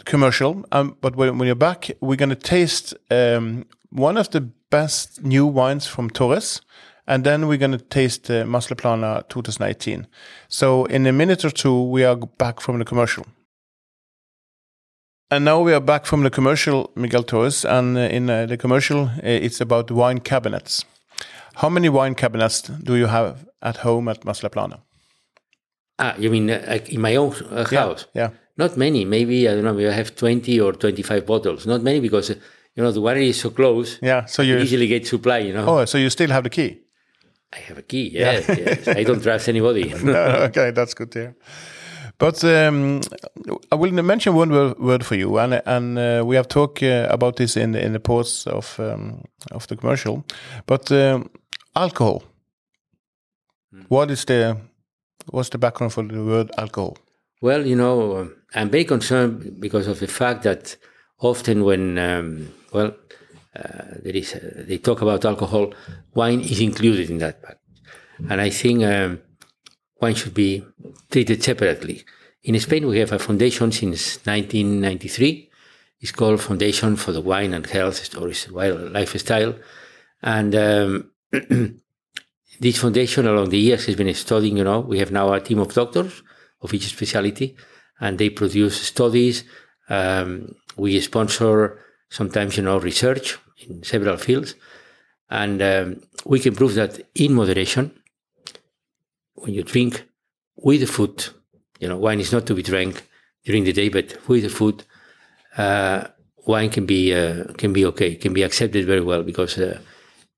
[0.06, 5.24] commercial, um, but when, when you're back, we're gonna taste um, one of the best
[5.24, 6.62] new wines from Torres,
[7.06, 10.08] and then we're gonna taste uh, Mas La Plana 2018.
[10.48, 13.26] So in a minute or two, we are back from the commercial.
[15.30, 18.58] And now we are back from the commercial, Miguel Torres, and uh, in uh, the
[18.58, 20.86] commercial, uh, it's about wine cabinets.
[21.56, 24.80] How many wine cabinets do you have at home at Mas La Plana?
[26.00, 28.08] Ah, you mean uh, in my own uh, house?
[28.16, 28.30] Yeah.
[28.58, 29.06] Not many.
[29.06, 29.74] Maybe I don't know.
[29.74, 31.66] Maybe I have twenty or twenty-five bottles.
[31.66, 32.36] Not many because uh,
[32.76, 34.00] you know the winery is so close.
[34.02, 34.26] Yeah.
[34.26, 35.40] So You easily get supply.
[35.40, 35.66] You know.
[35.68, 36.80] Oh, so you still have the key?
[37.54, 38.10] I have a key.
[38.14, 38.88] Yes, yes.
[38.88, 39.94] I don't trust anybody.
[40.04, 40.14] no,
[40.50, 41.36] okay, that's good to hear.
[42.18, 43.02] But um,
[43.72, 47.36] I will mention one word, for you, and and uh, we have talked uh, about
[47.36, 50.24] this in the, in the posts of um, of the commercial.
[50.66, 51.30] But um,
[51.76, 52.24] alcohol.
[53.88, 54.58] What is the
[55.32, 56.98] what's the background for the word alcohol?
[57.42, 60.78] Well, you know, I'm very concerned because of the fact that
[61.24, 62.96] often when, um, well,
[63.56, 65.74] uh, there is, uh, they talk about alcohol,
[66.14, 67.60] wine is included in that package.
[68.30, 69.22] And I think um,
[70.02, 70.64] wine should be
[71.10, 72.04] treated separately.
[72.44, 75.50] In Spain, we have a foundation since 1993.
[76.02, 79.56] It's called Foundation for the Wine and Health Stories, Lifestyle.
[80.22, 81.12] And um,
[82.60, 85.60] this foundation along the years has been studying, you know, we have now a team
[85.60, 86.22] of doctors
[86.62, 87.56] of each specialty
[88.00, 89.46] and they produce studies.
[89.90, 94.56] Um, we sponsor sometimes, you know, research in several fields.
[95.30, 97.92] And um, we can prove that in moderation,
[99.36, 100.06] when you drink
[100.56, 101.28] with the food,
[101.80, 103.08] you know, wine is not to be drank
[103.44, 104.84] during the day, but with the food,
[105.58, 106.08] uh,
[106.46, 109.80] wine can be uh, can be okay, can be accepted very well because uh,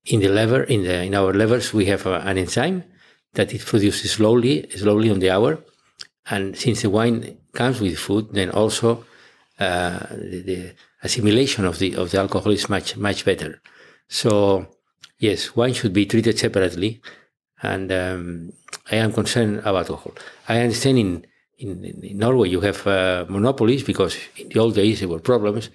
[0.06, 2.84] in the liver, in the in our livers, we have uh, an enzyme
[3.34, 5.58] that it produces slowly, slowly on the hour,
[6.30, 9.04] and since the wine comes with food, then also
[9.58, 13.60] uh, the, the assimilation of the of the alcohol is much much better.
[14.08, 14.66] So
[15.18, 17.00] yes, wine should be treated separately,
[17.62, 18.52] and um,
[18.90, 20.14] I am concerned about alcohol.
[20.48, 21.26] I understand in
[21.58, 25.70] in, in Norway you have uh, monopolies because in the old days there were problems,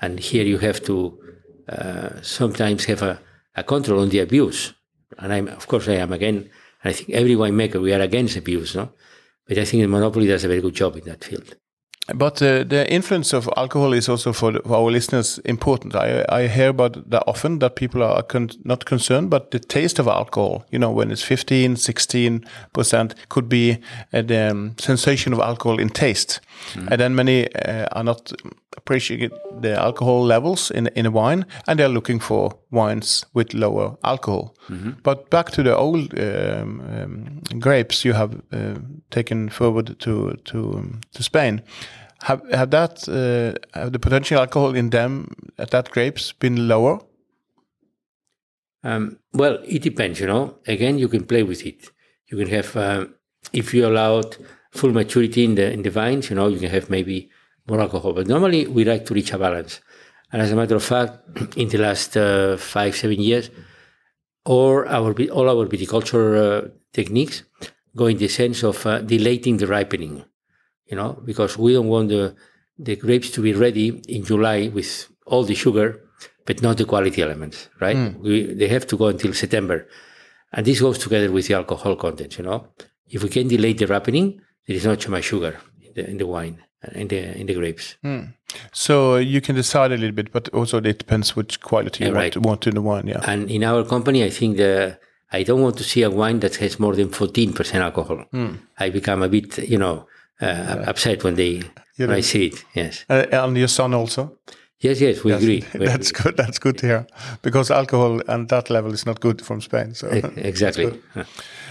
[0.00, 1.18] and here you have to
[1.68, 3.20] uh, sometimes have a,
[3.54, 4.74] a control on the abuse.
[5.18, 6.50] And I'm of course I am again.
[6.82, 8.92] I think every winemaker we are against abuse, no.
[9.46, 11.56] But I think the monopoly does a very good job in that field.
[12.14, 15.94] But uh, the influence of alcohol is also for, the, for our listeners important.
[15.94, 19.98] I, I hear about that often that people are con not concerned, but the taste
[19.98, 23.78] of alcohol, you know, when it's 15, 16 percent, could be
[24.12, 26.40] uh, the um, sensation of alcohol in taste.
[26.76, 28.32] And then many uh, are not
[28.76, 33.96] appreciating the alcohol levels in in a wine, and they're looking for wines with lower
[34.02, 34.54] alcohol.
[35.02, 38.78] But back to the old um, um, grapes you have uh,
[39.10, 41.62] taken forward to to um, to Spain.
[42.22, 45.28] Have have that uh, have the potential alcohol in them
[45.58, 47.00] at that grapes been lower?
[48.82, 50.56] Um, well, it depends, you know.
[50.66, 51.90] Again, you can play with it.
[52.28, 53.14] You can have, um,
[53.52, 54.36] if you allowed
[54.70, 57.30] full maturity in the in the vines, you know, you can have maybe
[57.66, 58.12] more alcohol.
[58.12, 59.80] But normally, we like to reach a balance.
[60.32, 61.18] And as a matter of fact,
[61.56, 63.50] in the last uh, five seven years,
[64.44, 67.44] or our all our viticulture uh, techniques
[67.96, 70.24] go in the sense of uh, delaying the ripening.
[70.90, 72.34] You know, because we don't want the
[72.78, 76.00] the grapes to be ready in July with all the sugar,
[76.46, 77.96] but not the quality elements, right?
[77.96, 78.22] Hmm.
[78.22, 79.86] We, they have to go until September.
[80.52, 82.66] And this goes together with the alcohol content, you know.
[83.08, 86.16] If we can delay the ripening, there is not too much sugar in the, in
[86.18, 86.56] the wine,
[86.94, 87.96] in the in the grapes.
[88.02, 88.20] Hmm.
[88.72, 92.16] So you can decide a little bit, but also it depends which quality you want,
[92.16, 92.36] right.
[92.36, 93.06] want in the wine.
[93.06, 93.20] Yeah.
[93.24, 94.98] And in our company, I think the
[95.30, 98.24] I don't want to see a wine that has more than fourteen percent alcohol.
[98.32, 98.54] Hmm.
[98.78, 100.06] I become a bit, you know,
[100.42, 101.62] uh, upset when they
[101.98, 102.64] when I see it.
[102.74, 104.30] Yes, Uh, and your son also.
[104.82, 105.22] yes, yes.
[105.24, 105.64] We agree.
[105.74, 106.22] We That's agree.
[106.22, 106.36] good.
[106.36, 107.06] That's good to hear,
[107.42, 109.94] because alcohol and that level is not good from Spain.
[109.94, 110.92] So, Exactly.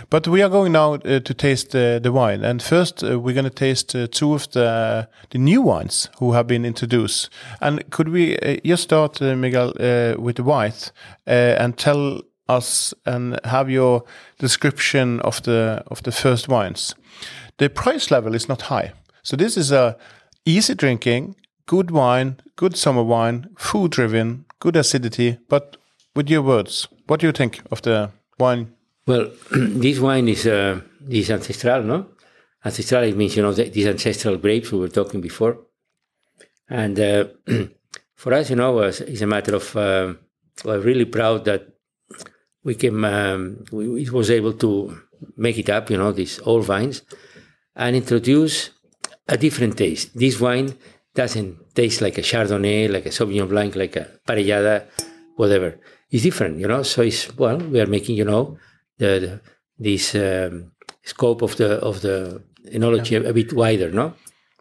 [0.10, 3.34] but we are going now uh, to taste uh, the wine, and first uh, we're
[3.34, 7.30] going to taste uh, two of the the new wines who have been introduced.
[7.62, 10.92] And could we uh, just start, uh, Miguel, uh, with the white
[11.28, 14.04] uh, and tell us and have your
[14.40, 16.96] description of the of the first wines.
[17.60, 19.98] The price level is not high, so this is a
[20.46, 25.38] easy drinking, good wine, good summer wine, food driven, good acidity.
[25.50, 25.78] But
[26.16, 28.74] with your words, what do you think of the wine?
[29.06, 32.08] Well, this wine is uh, is ancestral, no?
[32.64, 35.60] Ancestral it means you know these ancestral grapes we were talking before,
[36.70, 37.26] and uh,
[38.16, 40.14] for us, you know, it's, a matter of uh,
[40.64, 41.68] we're really proud that
[42.64, 44.98] we came, um, we, we was able to
[45.38, 47.02] make it up, you know, these old vines,
[47.80, 48.72] and introduce
[49.28, 50.12] a different taste.
[50.14, 50.76] This wine
[51.16, 54.86] doesn't taste like a Chardonnay, like a Sauvignon Blanc, like a Parellada,
[55.38, 55.80] whatever.
[56.12, 56.84] It's different, you know.
[56.84, 58.58] So it's well, we are making, you know,
[58.98, 59.42] the, the
[59.80, 64.14] this um, scope of the of the enology a, a bit wider, no?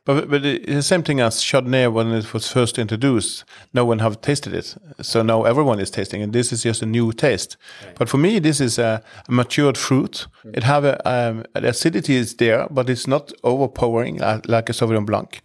[0.09, 3.45] But, but the same thing as Chardonnay when it was first introduced.
[3.75, 6.33] No one have tasted it, so now everyone is tasting it.
[6.33, 7.59] This is just a new taste.
[7.99, 10.27] But for me, this is a, a matured fruit.
[10.55, 14.73] It have a um, the acidity is there, but it's not overpowering uh, like a
[14.73, 15.43] Sauvignon Blanc.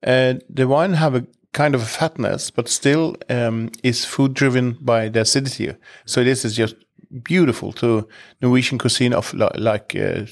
[0.00, 4.78] And the wine have a kind of a fatness, but still um, is food driven
[4.80, 5.74] by the acidity.
[6.06, 6.76] So this is just
[7.24, 8.06] beautiful to
[8.40, 10.26] Norwegian cuisine of li- like uh,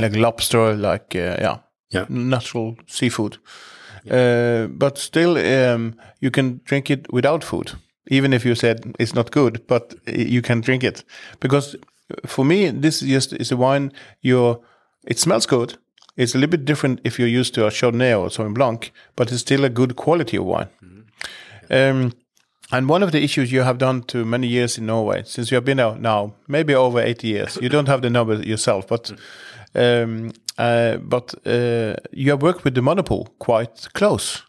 [0.00, 1.58] like lobster, like uh, yeah,
[1.90, 2.06] Yeah.
[2.08, 3.38] natural seafood.
[4.10, 7.72] Uh, but still, um, you can drink it without food,
[8.06, 9.66] even if you said it's not good.
[9.66, 11.04] But you can drink it
[11.40, 11.76] because
[12.26, 13.92] for me, this is just is a wine.
[14.20, 14.60] You're,
[15.06, 15.76] it smells good.
[16.16, 19.30] It's a little bit different if you're used to a Chardonnay or Sauvignon Blanc, but
[19.32, 20.68] it's still a good quality of wine.
[21.70, 22.12] Um,
[22.72, 25.54] and one of the issues you have done to many years in Norway, since you
[25.56, 29.12] have been out now, maybe over 80 years, you don't have the number yourself, but
[29.74, 34.42] um, uh, but uh, you have worked with the monopole quite close,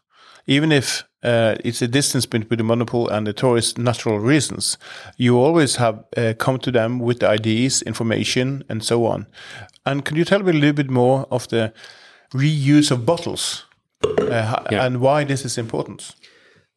[0.48, 4.78] even if uh, it's a distance between the monopole and the tourist natural reasons.
[5.18, 9.28] You always have uh, come to them with the ideas, information, and so on.
[9.86, 11.74] And can you tell me a little bit more of the
[12.34, 13.66] reuse of bottles
[14.04, 14.86] uh, Yeah.
[14.86, 16.16] and why this is important?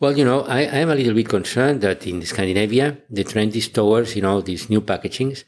[0.00, 3.56] Well, you know, I, I am a little bit concerned that in Scandinavia, the trend
[3.56, 5.44] is towards, you know, these new packagings,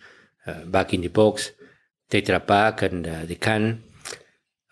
[0.46, 1.50] uh, bag in the box,
[2.10, 3.82] Tetra Pak and uh, the can.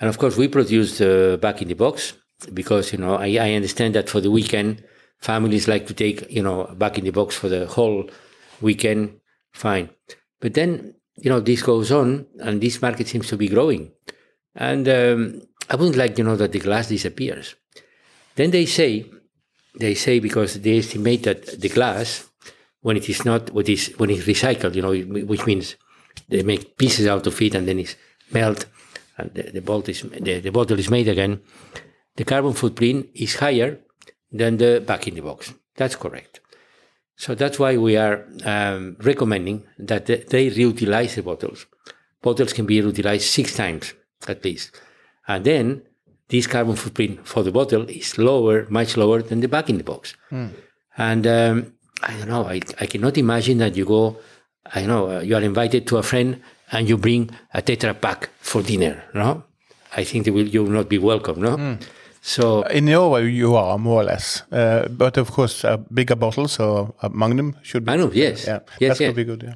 [0.01, 2.15] And of course, we produce uh, bag in the box
[2.53, 4.85] because, you know, I, I understand that for the weekend,
[5.19, 8.09] families like to take, you know, bag in the box for the whole
[8.61, 9.21] weekend.
[9.53, 9.91] Fine.
[10.41, 13.93] But then, you know, this goes on and this market seems to be growing.
[14.55, 17.55] And um, I wouldn't like, you know, that the glass disappears.
[18.35, 19.07] Then they say,
[19.79, 22.29] they say because they estimate that the glass,
[22.81, 24.95] when it is not, what is when it's recycled, you know,
[25.25, 25.77] which means
[26.29, 27.97] they make pieces out of it and then it's
[28.31, 28.67] melt,
[29.19, 31.41] and the, the bottle is the, the bottle is made again.
[32.17, 33.79] The carbon footprint is higher
[34.31, 35.53] than the bag in the box.
[35.77, 36.41] That's correct.
[37.17, 41.67] So that's why we are um, recommending that they reutilize the bottles.
[42.23, 43.95] Bottles can be reutilized six times
[44.27, 44.81] at least,
[45.29, 45.83] and then
[46.29, 49.85] this carbon footprint for the bottle is lower, much lower than the bag in the
[49.85, 50.15] box.
[50.97, 54.17] And um, I don't know, I, I cannot imagine that you go,
[54.73, 56.41] I know, uh, you are invited to a friend
[56.73, 59.45] and you bring a Tetra Pak for dinner, no?
[59.97, 61.79] I think they will, you will not be welcome, no?
[62.21, 66.49] So, In Norway, you are more or less, uh, but of course, a bigger bottle,
[66.49, 67.91] so a Magnum should be.
[67.91, 68.47] Magnum, yes.
[68.47, 69.15] yeah, Yes, that yes.
[69.15, 69.43] be good.
[69.43, 69.55] Yeah.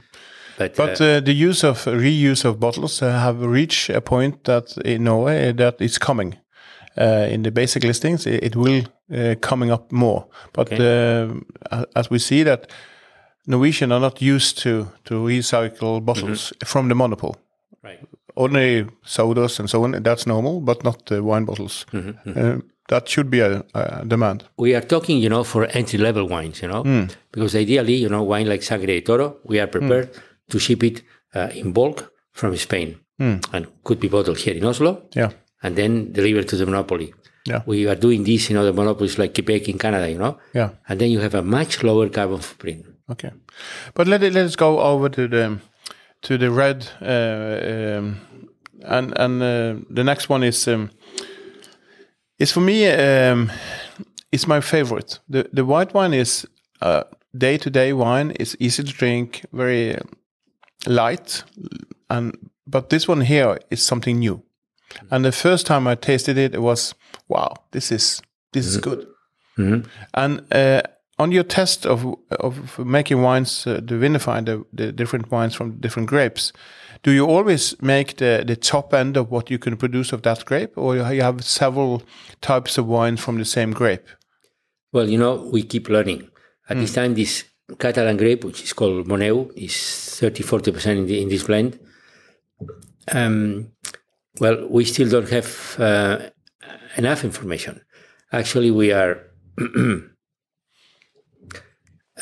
[0.58, 4.44] but, But uh, uh, the use of reuse of bottles uh, have reached a point
[4.44, 6.36] that in Norway that it's coming.
[7.00, 8.82] Uh, in the basic listings, it, it will
[9.14, 10.26] uh, coming up more.
[10.52, 11.28] But uh,
[11.96, 12.70] as we see that
[13.48, 14.70] Norwegian are not used to
[15.04, 17.34] to recycle bottles from the monopole.
[17.84, 18.00] right.
[18.36, 21.86] Ordinary sodas and so on, that's normal, but not uh, wine bottles.
[21.92, 22.58] Uh,
[22.88, 24.44] that should be a, a demand.
[24.56, 26.82] we are talking, you know, for entry level wines, you know,
[27.32, 30.08] because ideally, you know, wine like Sangre de Toro, we are prepared
[30.50, 31.02] to ship it
[31.34, 32.96] uh, in bulk from Spain
[33.52, 35.30] and could be bottled here in Oslo Yeah,
[35.62, 37.12] and then delivered to the monopoly.
[37.44, 37.62] Yeah.
[37.66, 40.70] We are doing this in other monopolies like Quebec in Canada, you know, yeah.
[40.88, 42.86] and then you have a much lower carbon footprint.
[43.10, 43.30] Okay,
[43.94, 45.58] but let it, let us go over to the
[46.22, 48.20] to the red, uh, um,
[48.82, 50.90] and and uh, the next one is um,
[52.38, 53.50] is for me um,
[54.32, 55.20] it's my favorite.
[55.28, 56.46] The the white wine is
[56.82, 57.04] uh,
[57.36, 58.32] day to day wine.
[58.38, 59.96] It's easy to drink, very
[60.86, 61.44] light,
[62.10, 64.42] and but this one here is something new.
[65.10, 66.94] And the first time I tasted it, it was
[67.28, 67.54] wow.
[67.70, 69.06] This is this is good.
[70.14, 70.82] And uh,
[71.18, 75.80] on your test of of making wines, uh, to vinify the, the different wines from
[75.80, 76.52] different grapes,
[77.02, 80.44] do you always make the, the top end of what you can produce of that
[80.44, 82.02] grape, or you have several
[82.40, 84.06] types of wines from the same grape?
[84.92, 86.28] Well, you know, we keep learning.
[86.68, 87.44] At this time, this
[87.78, 91.78] Catalan grape, which is called Moneu, is 30 40% in, the, in this blend.
[93.12, 93.72] Um,
[94.40, 96.18] well, we still don't have uh,
[96.96, 97.80] enough information.
[98.32, 99.20] Actually, we are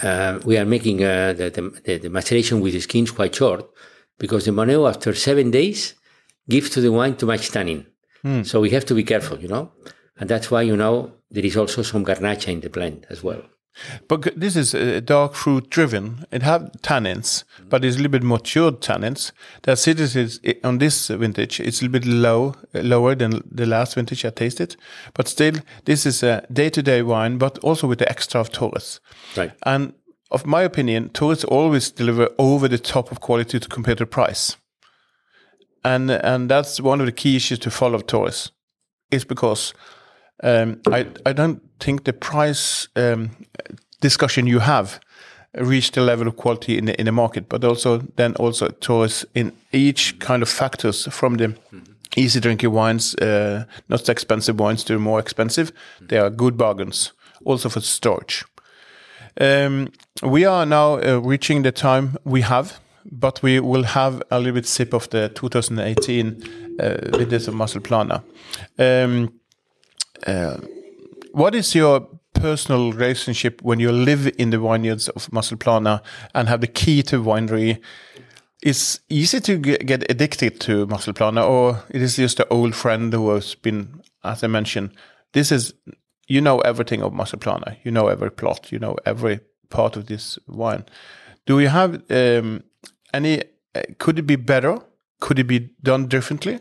[0.03, 1.51] uh, we are making uh, the,
[1.85, 3.69] the, the, maceration with the skins quite short
[4.19, 5.95] because the Moneu, after seven days,
[6.49, 7.87] gives to the wine too much tannin.
[8.25, 8.47] Mm.
[8.47, 9.73] So we have to be careful, you know,
[10.19, 13.43] and that's why you know there is also some garnacha in the blend as well.
[14.09, 16.25] But this is uh, dark fruit driven.
[16.31, 19.33] It have tannins, but it's a little bit matured tannins.
[19.63, 23.95] The acidity is, on this vintage it's a little bit low, lower than the last
[23.95, 24.77] vintage I tasted.
[25.15, 25.55] But still,
[25.85, 29.01] this is a day to day wine, but also with the extra of Torres.
[29.37, 29.53] Right.
[29.65, 29.93] And
[30.31, 34.57] of my opinion, Torres always deliver over the top of quality to compare to price.
[35.85, 38.51] And and that's one of the key issues to follow Torres,
[39.11, 39.73] is because
[40.43, 43.31] um, I I don't think the price um,
[44.01, 45.01] discussion you have
[45.55, 49.25] reached the level of quality in the, in the market, but also then also towards
[49.35, 51.55] in each kind of factors from the
[52.17, 55.73] easy drinking wines, uh, not so expensive wines to more expensive.
[56.01, 57.13] They are good bargains
[57.45, 58.45] also for storage.
[59.41, 64.39] Um, we are now uh, reaching the time we have, but we will have a
[64.39, 68.23] little bit sip of the 2018 uh, vintage of Mas La Plana.
[68.79, 69.33] Um,
[70.27, 70.57] uh,
[71.37, 76.03] what is your personal relationship when you live in the vineyards of Mas La Plana
[76.35, 77.79] and have the key to winery?
[78.63, 82.75] Is easy to get addicted to Mas La Plana, or it is just an old
[82.75, 84.93] friend who has been, as I mentioned,
[85.35, 85.75] this is
[86.27, 89.95] you know everything of Mas La Plana, you know every plot, you know every part
[89.97, 90.87] of this wine.
[91.45, 92.65] Do you have um,
[93.13, 93.43] any?
[93.75, 94.81] Uh, could it be better?
[95.21, 96.61] Could it be done differently?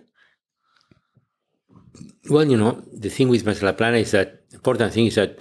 [2.29, 5.39] Well, you know, the thing with Mas La Plana is that important thing is that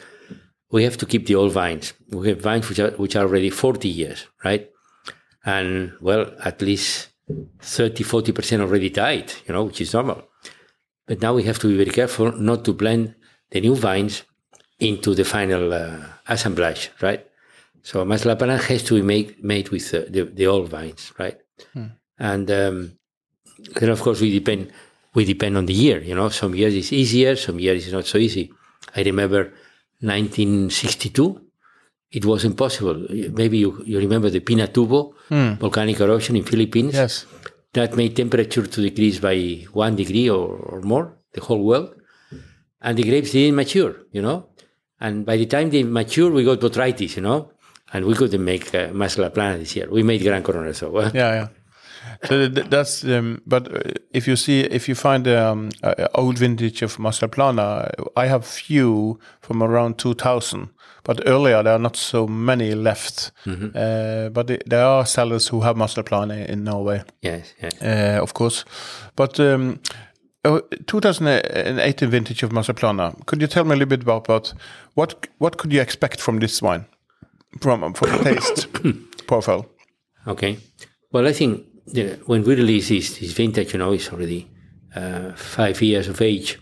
[0.71, 1.93] we have to keep the old vines.
[2.11, 4.69] We have vines which are, which are already 40 years, right?
[5.45, 7.09] And well, at least
[7.61, 10.23] 30, 40% already died, you know, which is normal.
[11.07, 13.15] But now we have to be very careful not to blend
[13.51, 14.25] the new vines
[14.79, 15.99] into the final uh,
[16.29, 17.27] assemblage, right?
[17.83, 21.13] So Mas La Plana has to be made, made with uh, the, the old vines,
[21.19, 21.39] right?
[21.73, 21.87] Hmm.
[22.19, 22.99] And um,
[23.75, 24.73] then, of course, we depend
[25.15, 26.03] we depend on the year.
[26.03, 28.53] You know, some years it's easier, some years it's not so easy.
[28.95, 29.53] I remember
[30.01, 31.41] 1962.
[32.13, 33.07] It was impossible.
[33.11, 35.59] Maybe you, you remember the Pinatubo mm.
[35.59, 36.95] volcanic eruption in Philippines.
[36.95, 37.27] Yes.
[37.73, 41.95] That made temperature to decrease by one degree or, or more, the whole world.
[42.81, 44.47] And the grapes didn't mature, you know.
[45.01, 47.51] And by the time they mature, we got botrytis, you know.
[47.93, 49.89] And we couldn't make uh, Mas La Plana this year.
[49.91, 50.97] We made Gran Corona, so.
[50.97, 51.49] Uh, yeah, yeah
[52.25, 53.81] so that's um, but uh,
[54.13, 55.71] if you see if you find um,
[56.15, 60.69] old vintage of Mas La Plana, I have few from around 2000.
[61.05, 63.33] But earlier there are not so many left.
[63.45, 63.71] Mm -hmm.
[63.75, 67.03] uh, but there are sellers who have Mas La Plana in Norway.
[67.21, 67.75] Yes, yes.
[67.83, 68.65] Uh, of course.
[69.17, 69.81] But um,
[70.87, 73.13] 2018 vintage of Mas La Plana.
[73.27, 74.55] Could you tell me a little bit about, about
[74.95, 76.85] what what could you expect from this wine,
[77.61, 78.69] from from the taste
[79.27, 79.65] profile?
[80.27, 80.59] Okay.
[81.13, 84.51] Well, I think the, when we release this, this vintage, you know, it's already
[84.95, 86.59] uh, five years of age.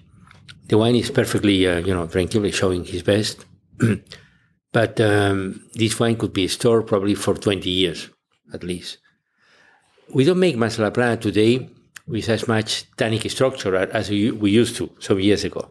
[0.66, 3.44] The wine is perfectly, uh, you know, drinkable, showing his best.
[4.72, 8.08] but um, this wine could be stored probably for 20 years
[8.52, 8.98] at least.
[10.14, 11.68] We don't make Mas La Plana today
[12.06, 15.70] with as much tannic structure as we used to some years ago.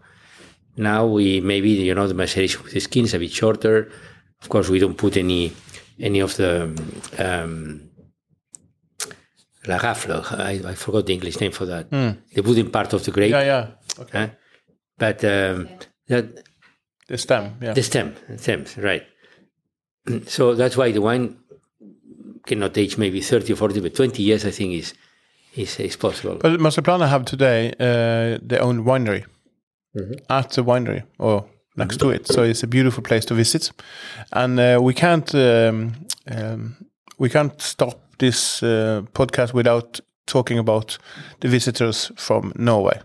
[0.78, 3.92] Now we maybe you know the maceration with the skin is a bit shorter.
[4.42, 5.54] Of course, we don't put any
[6.00, 6.64] any of the
[7.20, 7.91] um,
[9.68, 11.90] La Rafle, I, I, forgot the English name for that.
[11.92, 12.18] Mm.
[12.34, 13.32] The wooden part of the grape.
[13.32, 13.68] Yeah, yeah.
[14.00, 14.24] Okay.
[14.24, 14.28] Uh,
[14.98, 15.70] but um,
[16.08, 16.44] that,
[17.08, 17.74] the stem, yeah.
[17.74, 19.04] The stem, stems, right.
[20.28, 21.38] So that's why the wine
[22.46, 24.94] cannot age maybe 30 or 40, but 20 years I think is
[25.56, 26.38] is, is possible.
[26.40, 29.26] But Mas La Plana have today uh, their own winery
[29.94, 30.20] mm -hmm.
[30.28, 31.46] at the winery or
[31.76, 32.16] next mm -hmm.
[32.16, 32.28] to it.
[32.28, 33.72] So it's a beautiful place to visit.
[34.30, 35.92] And uh, we can't um,
[36.38, 36.76] um,
[37.22, 40.98] we can't stop this uh, podcast without talking about
[41.42, 43.00] the visitors from Norway,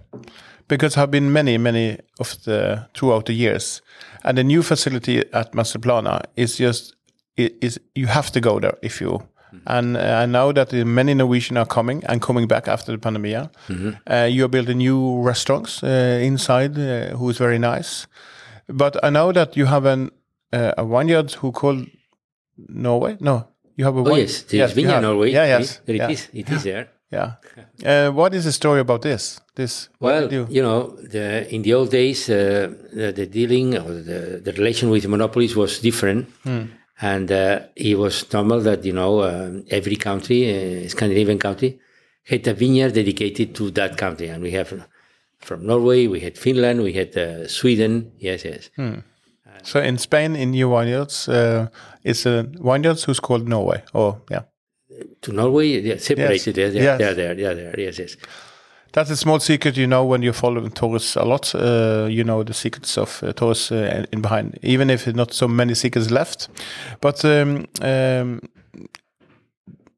[0.69, 3.83] because there have been many, many of the throughout the years,
[4.25, 6.97] and the new facility at Mas La Plana is just
[7.37, 9.11] is you have to go there if you.
[9.11, 9.59] Mm-hmm.
[9.67, 13.51] And uh, I know that many Norwegian are coming and coming back after the pandemic.
[13.69, 13.97] Mm -hmm.
[14.11, 18.07] uh, you are building new restaurants uh, inside, uh, who is very nice.
[18.67, 20.11] But I know that you have an
[20.55, 21.87] uh, a vineyard who called
[22.57, 23.17] Norway.
[23.19, 25.31] No, you have a oh, yes, the yes, Vineyard Norway.
[25.31, 25.81] Yeah, yes.
[25.87, 26.09] It, yeah.
[26.09, 26.89] is, it is there.
[27.09, 27.35] Yeah.
[27.85, 29.41] Uh, what is the story about this?
[29.55, 30.49] This well, you?
[30.51, 30.61] you?
[30.61, 35.07] know, the, in the old days, uh, the, the, dealing or the, the relation with
[35.07, 36.65] monopolies was different, hmm.
[37.01, 41.79] And uh, it was normal that, you know, um, every country, uh, Scandinavian country,
[42.25, 44.29] had a vineyard dedicated to that country.
[44.29, 44.87] And we have
[45.41, 48.13] from Norway, we had Finland, we had uh, Sweden.
[48.19, 48.71] Yes, yes.
[49.67, 51.67] So in Spain, in your vineyards, uh,
[52.05, 53.83] it's a vineyards who's called Norway.
[53.93, 54.43] Or yeah,
[55.23, 56.57] To Norway, yeah, separated.
[56.57, 56.75] Yes.
[56.75, 56.83] Yes.
[56.85, 56.99] Yes.
[56.99, 57.81] They're there, they're there.
[57.81, 58.17] Yes, yes.
[58.93, 59.77] that's a small secret.
[59.77, 63.33] You know when you're following Torres a lot, uh, you know the secrets of uh,
[63.33, 64.59] Torres uh, in behind.
[64.63, 66.49] Even if not so many secrets left,
[67.01, 68.41] but um, um,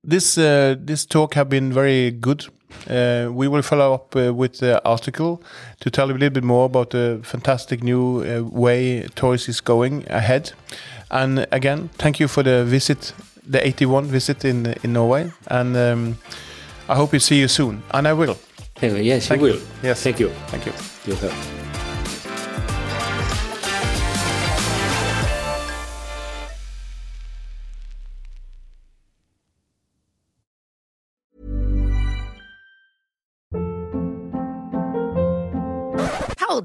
[0.03, 2.47] this uh, this talk have been very good.
[2.89, 5.41] Uh, we will follow up uh, with the article
[5.81, 9.61] to tell you a little bit more about the fantastic new uh, way Torres is
[9.61, 10.53] going ahead.
[11.11, 13.15] And again, thank you for the visit,
[13.51, 16.17] the 81 visit in in Norway, and um,
[16.89, 17.83] I hope we see you soon.
[17.91, 18.37] And I will.
[18.83, 19.53] Yes, Thank you you.
[19.55, 19.61] will.
[19.83, 20.03] Yes.
[20.03, 20.31] Thank you.
[20.51, 20.73] Thank you.
[21.07, 21.58] You